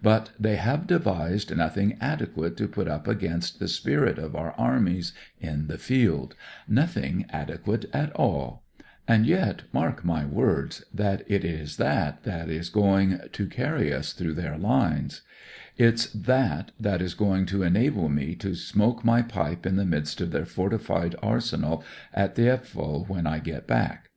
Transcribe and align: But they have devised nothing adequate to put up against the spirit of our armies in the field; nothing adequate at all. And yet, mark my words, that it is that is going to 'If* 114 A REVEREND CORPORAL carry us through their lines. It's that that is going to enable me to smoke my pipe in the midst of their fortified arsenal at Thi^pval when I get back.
But 0.00 0.30
they 0.38 0.54
have 0.54 0.86
devised 0.86 1.56
nothing 1.56 1.98
adequate 2.00 2.56
to 2.58 2.68
put 2.68 2.86
up 2.86 3.08
against 3.08 3.58
the 3.58 3.66
spirit 3.66 4.16
of 4.16 4.36
our 4.36 4.52
armies 4.52 5.12
in 5.40 5.66
the 5.66 5.76
field; 5.76 6.36
nothing 6.68 7.26
adequate 7.30 7.86
at 7.92 8.12
all. 8.12 8.62
And 9.08 9.26
yet, 9.26 9.62
mark 9.72 10.04
my 10.04 10.24
words, 10.24 10.84
that 10.94 11.24
it 11.26 11.44
is 11.44 11.78
that 11.78 12.20
is 12.28 12.68
going 12.70 13.08
to 13.08 13.14
'If* 13.16 13.36
114 13.36 13.40
A 13.40 13.72
REVEREND 13.72 13.82
CORPORAL 13.90 13.90
carry 13.90 13.92
us 13.92 14.12
through 14.12 14.34
their 14.34 14.56
lines. 14.56 15.22
It's 15.76 16.06
that 16.12 16.70
that 16.78 17.02
is 17.02 17.14
going 17.14 17.44
to 17.46 17.64
enable 17.64 18.08
me 18.08 18.36
to 18.36 18.54
smoke 18.54 19.04
my 19.04 19.20
pipe 19.22 19.66
in 19.66 19.74
the 19.74 19.84
midst 19.84 20.20
of 20.20 20.30
their 20.30 20.46
fortified 20.46 21.16
arsenal 21.20 21.82
at 22.14 22.36
Thi^pval 22.36 23.08
when 23.08 23.26
I 23.26 23.40
get 23.40 23.66
back. 23.66 24.10